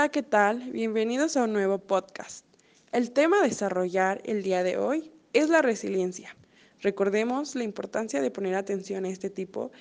[0.00, 0.60] Hola, ¿qué tal?
[0.72, 2.46] Bienvenidos a un nuevo podcast.
[2.90, 6.34] El tema a desarrollar el día de hoy es la resiliencia.
[6.80, 9.72] Recordemos la importancia de poner atención a este tipo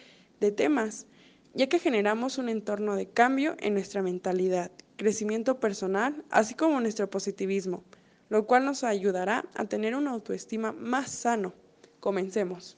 [0.41, 1.07] de temas,
[1.53, 7.09] ya que generamos un entorno de cambio en nuestra mentalidad, crecimiento personal, así como nuestro
[7.09, 7.85] positivismo,
[8.27, 11.53] lo cual nos ayudará a tener una autoestima más sano.
[12.01, 12.77] Comencemos.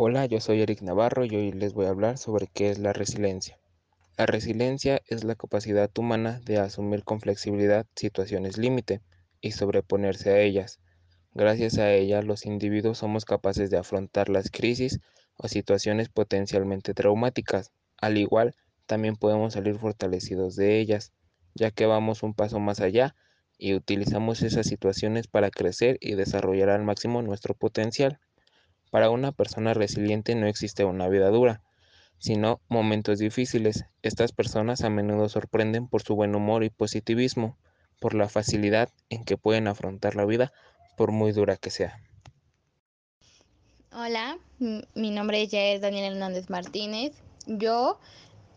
[0.00, 2.92] Hola, yo soy Eric Navarro y hoy les voy a hablar sobre qué es la
[2.92, 3.58] resiliencia.
[4.16, 9.02] La resiliencia es la capacidad humana de asumir con flexibilidad situaciones límite
[9.40, 10.78] y sobreponerse a ellas.
[11.34, 15.00] Gracias a ella, los individuos somos capaces de afrontar las crisis
[15.36, 17.72] o situaciones potencialmente traumáticas.
[17.96, 18.54] Al igual,
[18.86, 21.12] también podemos salir fortalecidos de ellas,
[21.56, 23.16] ya que vamos un paso más allá
[23.58, 28.20] y utilizamos esas situaciones para crecer y desarrollar al máximo nuestro potencial.
[28.90, 31.62] Para una persona resiliente no existe una vida dura,
[32.18, 33.84] sino momentos difíciles.
[34.02, 37.58] Estas personas a menudo sorprenden por su buen humor y positivismo,
[38.00, 40.52] por la facilidad en que pueden afrontar la vida
[40.96, 42.00] por muy dura que sea.
[43.92, 47.12] Hola, mi nombre ya es Daniel Hernández Martínez.
[47.46, 47.98] Yo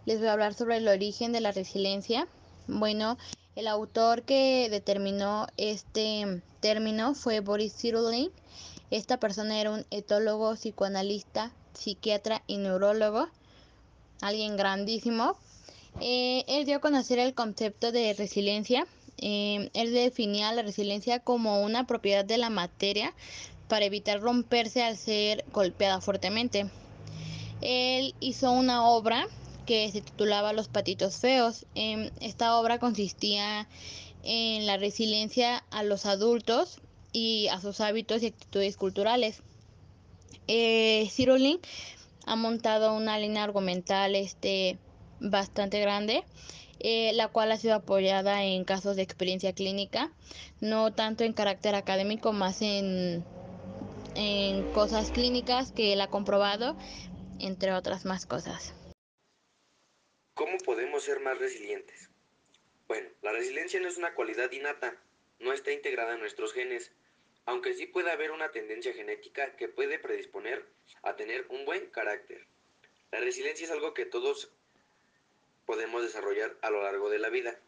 [0.05, 2.27] les voy a hablar sobre el origen de la resiliencia.
[2.67, 3.17] Bueno,
[3.55, 8.31] el autor que determinó este término fue Boris Cyrulnik
[8.91, 13.29] esta persona era un etólogo, psicoanalista, psiquiatra y neurólogo,
[14.19, 15.37] alguien grandísimo.
[16.01, 18.85] Eh, él dio a conocer el concepto de resiliencia.
[19.17, 23.13] Eh, él definía la resiliencia como una propiedad de la materia
[23.69, 26.69] para evitar romperse al ser golpeada fuertemente.
[27.61, 29.25] Él hizo una obra
[29.65, 31.65] que se titulaba Los patitos feos.
[31.75, 33.69] Em, esta obra consistía
[34.23, 36.81] en la resiliencia a los adultos
[37.11, 39.41] y a sus hábitos y actitudes culturales.
[40.47, 41.09] Eh,
[42.25, 44.77] ha montado una línea argumental este,
[45.19, 46.23] bastante grande,
[46.79, 50.11] eh, la cual ha sido apoyada en casos de experiencia clínica,
[50.59, 53.23] no tanto en carácter académico, más en,
[54.15, 56.75] en cosas clínicas que él ha comprobado,
[57.39, 58.73] entre otras más cosas.
[60.33, 62.09] ¿Cómo podemos ser más resilientes?
[62.87, 64.95] Bueno, la resiliencia no es una cualidad innata,
[65.39, 66.91] no está integrada en nuestros genes,
[67.45, 70.65] aunque sí puede haber una tendencia genética que puede predisponer
[71.03, 72.45] a tener un buen carácter.
[73.11, 74.51] La resiliencia es algo que todos
[75.65, 77.59] podemos desarrollar a lo largo de la vida.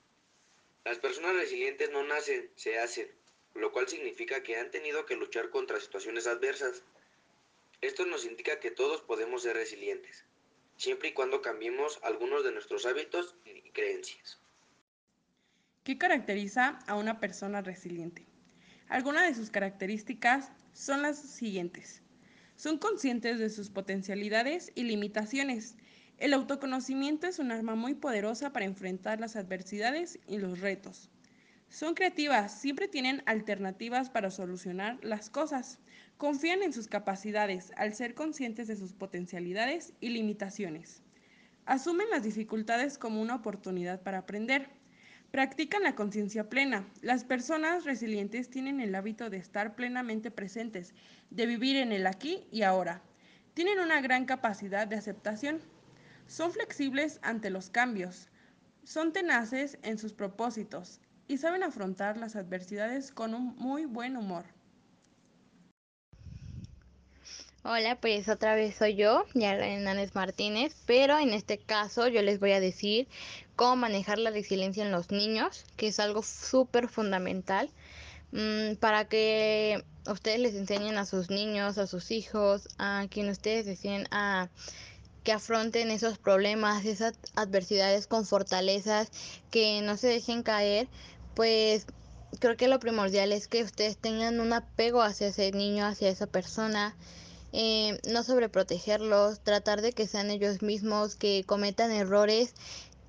[0.86, 3.10] Las personas resilientes no nacen, se hacen,
[3.56, 6.84] lo cual significa que han tenido que luchar contra situaciones adversas.
[7.82, 10.26] Esto nos indica que todos podemos ser resilientes,
[10.78, 14.40] siempre y cuando cambiemos algunos de nuestros hábitos y creencias.
[15.84, 18.33] ¿Qué caracteriza a una persona resiliente?
[18.94, 22.04] Algunas de sus características son las siguientes.
[22.56, 25.78] Son conscientes de sus potencialidades y limitaciones.
[26.20, 31.10] El autoconocimiento es un arma muy poderosa para enfrentar las adversidades y los retos.
[31.70, 35.80] Son creativas, siempre tienen alternativas para solucionar las cosas.
[36.18, 41.02] Confían en sus capacidades al ser conscientes de sus potencialidades y limitaciones.
[41.66, 44.70] Asumen las dificultades como una oportunidad para aprender.
[45.34, 46.88] Practican la conciencia plena.
[47.02, 50.94] Las personas resilientes tienen el hábito de estar plenamente presentes,
[51.32, 53.02] de vivir en el aquí y ahora.
[53.56, 55.60] Tienen una gran capacidad de aceptación.
[56.28, 58.28] Son flexibles ante los cambios.
[58.84, 64.46] Son tenaces en sus propósitos y saben afrontar las adversidades con un muy buen humor.
[67.66, 72.42] Hola, pues otra vez soy yo, Yara Hernández Martínez, pero en este caso yo les
[72.42, 73.08] voy a decir
[73.56, 77.70] cómo manejar la resiliencia en los niños, que es algo súper fundamental
[78.32, 83.66] mm, para que ustedes les enseñen a sus niños, a sus hijos, a quien ustedes
[83.66, 84.50] deseen a
[85.24, 89.10] que afronten esos problemas, esas adversidades con fortalezas,
[89.52, 90.90] que no se dejen caer,
[91.34, 91.86] pues
[92.40, 96.28] creo que lo primordial es que ustedes tengan un apego hacia ese niño, hacia esa
[96.28, 96.96] persona,
[97.54, 102.56] eh, no sobreprotegerlos, tratar de que sean ellos mismos, que cometan errores,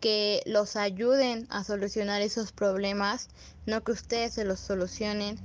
[0.05, 3.31] que los ayuden a solucionar esos problemas,
[3.65, 5.39] no que ustedes se los solucionen.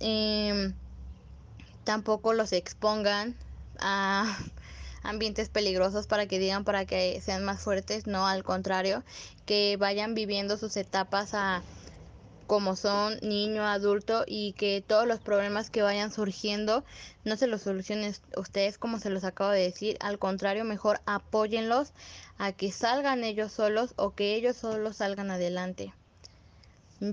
[0.00, 0.74] Em,
[1.84, 3.36] tampoco los expongan
[3.78, 4.36] a
[5.04, 9.04] ambientes peligrosos para que digan para que sean más fuertes, no, al contrario,
[9.46, 11.62] que vayan viviendo sus etapas a
[12.50, 16.84] como son niño, adulto y que todos los problemas que vayan surgiendo
[17.24, 21.92] no se los solucionen ustedes como se los acabo de decir, al contrario, mejor apóyenlos
[22.38, 25.94] a que salgan ellos solos o que ellos solos salgan adelante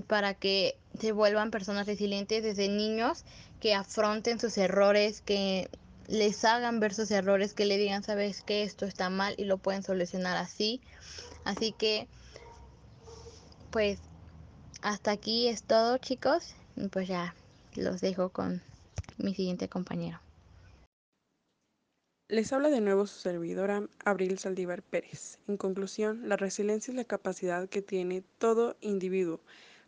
[0.08, 3.24] para que se vuelvan personas resilientes desde niños,
[3.60, 5.70] que afronten sus errores, que
[6.08, 9.58] les hagan ver sus errores, que le digan, sabes que esto está mal y lo
[9.58, 10.80] pueden solucionar así.
[11.44, 12.08] Así que,
[13.70, 14.00] pues,
[14.82, 16.54] hasta aquí es todo, chicos.
[16.92, 17.34] Pues ya
[17.74, 18.62] los dejo con
[19.16, 20.20] mi siguiente compañero.
[22.28, 25.38] Les habla de nuevo su servidora, Abril Saldívar Pérez.
[25.48, 29.40] En conclusión, la resiliencia es la capacidad que tiene todo individuo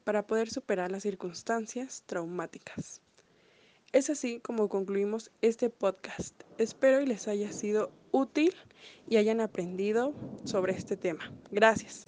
[0.05, 3.03] para poder superar las circunstancias traumáticas.
[3.93, 6.35] Es así como concluimos este podcast.
[6.57, 8.55] Espero y les haya sido útil
[9.09, 10.15] y hayan aprendido
[10.45, 11.31] sobre este tema.
[11.51, 12.05] Gracias.